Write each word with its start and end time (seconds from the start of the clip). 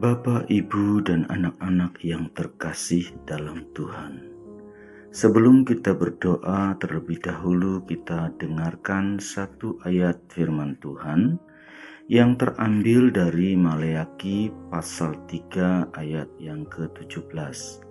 Bapak, 0.00 0.48
Ibu, 0.48 1.04
dan 1.04 1.28
anak-anak 1.28 2.00
yang 2.00 2.32
terkasih 2.32 3.12
dalam 3.28 3.68
Tuhan. 3.76 4.32
Sebelum 5.12 5.68
kita 5.68 5.92
berdoa, 5.92 6.72
terlebih 6.80 7.20
dahulu 7.20 7.84
kita 7.84 8.32
dengarkan 8.40 9.20
satu 9.20 9.76
ayat 9.84 10.16
firman 10.32 10.80
Tuhan 10.80 11.36
yang 12.08 12.40
terambil 12.40 13.12
dari 13.12 13.60
Maleaki 13.60 14.48
pasal 14.72 15.20
3 15.28 15.92
ayat 15.92 16.32
yang 16.40 16.64
ke-17. 16.64 17.84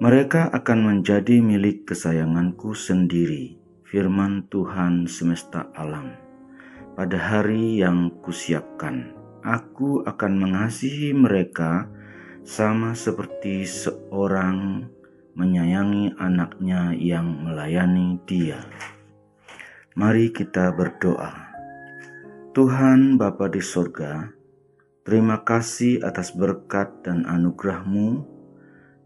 Mereka 0.00 0.48
akan 0.48 0.78
menjadi 0.80 1.44
milik 1.44 1.92
kesayanganku 1.92 2.72
sendiri, 2.72 3.60
firman 3.84 4.48
Tuhan 4.48 5.04
semesta 5.04 5.68
alam, 5.76 6.16
pada 6.96 7.20
hari 7.20 7.84
yang 7.84 8.08
kusiapkan 8.24 9.21
aku 9.42 10.06
akan 10.06 10.32
mengasihi 10.38 11.10
mereka 11.10 11.90
sama 12.46 12.94
seperti 12.94 13.66
seorang 13.66 14.86
menyayangi 15.34 16.14
anaknya 16.18 16.94
yang 16.94 17.42
melayani 17.42 18.18
dia. 18.26 18.62
Mari 19.98 20.32
kita 20.32 20.72
berdoa. 20.72 21.52
Tuhan 22.52 23.16
Bapa 23.16 23.48
di 23.48 23.60
sorga, 23.60 24.30
terima 25.04 25.40
kasih 25.42 26.04
atas 26.04 26.32
berkat 26.32 27.04
dan 27.04 27.24
anugerahmu. 27.24 28.24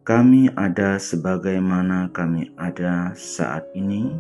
Kami 0.07 0.55
ada 0.55 1.03
sebagaimana 1.03 2.14
kami 2.14 2.55
ada 2.55 3.11
saat 3.19 3.67
ini, 3.75 4.14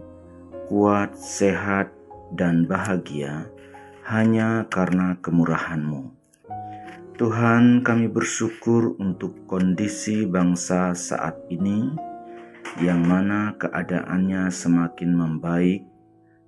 kuat, 0.66 1.14
sehat, 1.14 1.94
dan 2.34 2.66
bahagia 2.66 3.46
hanya 4.06 4.70
karena 4.70 5.18
kemurahan-Mu. 5.18 6.14
Tuhan, 7.18 7.82
kami 7.82 8.06
bersyukur 8.06 8.94
untuk 9.02 9.34
kondisi 9.50 10.22
bangsa 10.22 10.94
saat 10.94 11.34
ini, 11.50 11.90
yang 12.78 13.02
mana 13.02 13.58
keadaannya 13.58 14.46
semakin 14.46 15.10
membaik 15.10 15.82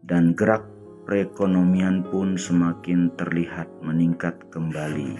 dan 0.06 0.38
gerak 0.38 0.70
perekonomian 1.02 2.06
pun 2.06 2.38
semakin 2.38 3.10
terlihat 3.18 3.66
meningkat 3.82 4.38
kembali. 4.54 5.18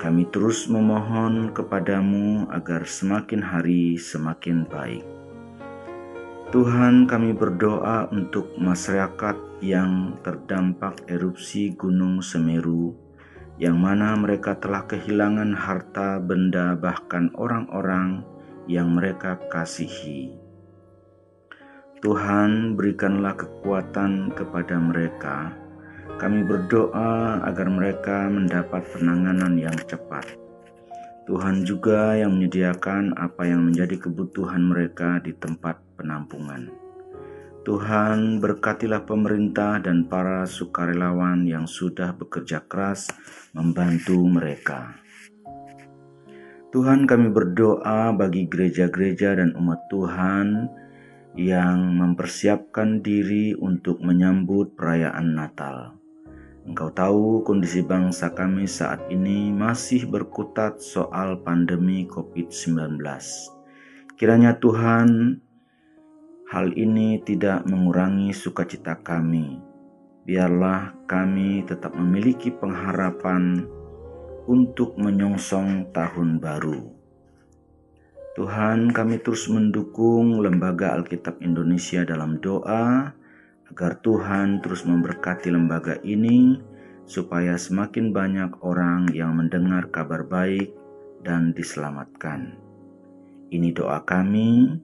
Kami 0.00 0.32
terus 0.32 0.64
memohon 0.64 1.52
kepadamu 1.52 2.48
agar 2.48 2.88
semakin 2.88 3.44
hari 3.44 4.00
semakin 4.00 4.64
baik. 4.64 5.19
Tuhan 6.50 7.06
kami 7.06 7.30
berdoa 7.30 8.10
untuk 8.10 8.58
masyarakat 8.58 9.62
yang 9.62 10.18
terdampak 10.26 10.98
erupsi 11.06 11.70
Gunung 11.78 12.18
Semeru 12.26 12.90
yang 13.62 13.78
mana 13.78 14.18
mereka 14.18 14.58
telah 14.58 14.82
kehilangan 14.82 15.54
harta 15.54 16.18
benda 16.18 16.74
bahkan 16.74 17.30
orang-orang 17.38 18.26
yang 18.66 18.90
mereka 18.90 19.38
kasihi. 19.46 20.34
Tuhan 22.02 22.74
berikanlah 22.74 23.38
kekuatan 23.38 24.34
kepada 24.34 24.74
mereka. 24.74 25.54
Kami 26.18 26.42
berdoa 26.42 27.46
agar 27.46 27.70
mereka 27.70 28.26
mendapat 28.26 28.82
penanganan 28.90 29.54
yang 29.54 29.78
cepat 29.86 30.26
Tuhan 31.30 31.62
juga 31.62 32.18
yang 32.18 32.34
menyediakan 32.34 33.14
apa 33.14 33.46
yang 33.46 33.70
menjadi 33.70 34.02
kebutuhan 34.02 34.66
mereka 34.66 35.22
di 35.22 35.30
tempat 35.30 35.78
penampungan. 36.00 36.72
Tuhan 37.60 38.40
berkatilah 38.40 39.04
pemerintah 39.04 39.84
dan 39.84 40.08
para 40.08 40.48
sukarelawan 40.48 41.44
yang 41.44 41.68
sudah 41.68 42.16
bekerja 42.16 42.64
keras 42.64 43.12
membantu 43.52 44.16
mereka. 44.24 44.96
Tuhan 46.72 47.04
kami 47.04 47.28
berdoa 47.28 48.16
bagi 48.16 48.48
gereja-gereja 48.48 49.36
dan 49.36 49.52
umat 49.60 49.90
Tuhan 49.92 50.72
yang 51.36 52.00
mempersiapkan 52.00 53.04
diri 53.04 53.52
untuk 53.58 54.00
menyambut 54.00 54.72
perayaan 54.78 55.36
Natal. 55.36 56.00
Engkau 56.64 56.88
tahu 56.94 57.42
kondisi 57.42 57.82
bangsa 57.82 58.32
kami 58.32 58.64
saat 58.70 59.02
ini 59.12 59.50
masih 59.50 60.06
berkutat 60.06 60.78
soal 60.78 61.42
pandemi 61.42 62.06
COVID-19. 62.06 63.00
Kiranya 64.14 64.54
Tuhan, 64.60 65.40
hal 66.50 66.74
ini 66.74 67.22
tidak 67.22 67.62
mengurangi 67.70 68.34
sukacita 68.34 68.98
kami. 69.06 69.62
Biarlah 70.26 70.98
kami 71.06 71.62
tetap 71.62 71.94
memiliki 71.94 72.50
pengharapan 72.50 73.70
untuk 74.50 74.98
menyongsong 74.98 75.94
tahun 75.94 76.42
baru. 76.42 76.90
Tuhan, 78.34 78.90
kami 78.90 79.22
terus 79.22 79.46
mendukung 79.46 80.42
Lembaga 80.42 80.98
Alkitab 80.98 81.38
Indonesia 81.38 82.02
dalam 82.02 82.42
doa 82.42 83.14
agar 83.70 83.92
Tuhan 84.02 84.58
terus 84.58 84.82
memberkati 84.82 85.54
lembaga 85.54 86.02
ini 86.02 86.58
supaya 87.06 87.54
semakin 87.54 88.10
banyak 88.10 88.58
orang 88.66 89.06
yang 89.14 89.38
mendengar 89.38 89.86
kabar 89.94 90.26
baik 90.26 90.74
dan 91.22 91.54
diselamatkan. 91.54 92.58
Ini 93.50 93.70
doa 93.74 94.02
kami 94.02 94.78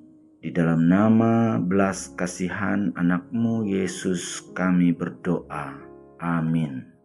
di 0.46 0.54
dalam 0.54 0.86
nama 0.86 1.58
belas 1.58 2.14
kasihan 2.14 2.94
anakmu 2.94 3.66
Yesus 3.66 4.46
kami 4.54 4.94
berdoa. 4.94 5.74
Amin. 6.22 6.95